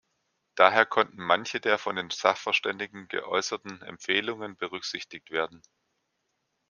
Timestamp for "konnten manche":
0.87-1.59